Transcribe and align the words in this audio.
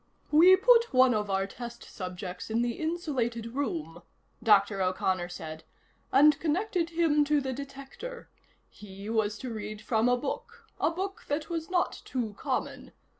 "We 0.31 0.55
put 0.55 0.95
one 0.95 1.13
of 1.13 1.29
our 1.29 1.45
test 1.45 1.83
subjects 1.83 2.49
in 2.49 2.63
the 2.63 2.71
insulated 2.71 3.53
room," 3.53 4.01
Dr. 4.41 4.81
O'Connor 4.81 5.29
said, 5.29 5.63
"and 6.11 6.39
connected 6.39 6.89
him 6.89 7.23
to 7.25 7.39
the 7.39 7.53
detector. 7.53 8.27
He 8.67 9.11
was 9.11 9.37
to 9.37 9.53
read 9.53 9.79
from 9.79 10.09
a 10.09 10.17
book 10.17 10.65
a 10.79 10.89
book 10.89 11.25
that 11.27 11.51
was 11.51 11.69
not 11.69 12.01
too 12.03 12.33
common. 12.35 12.93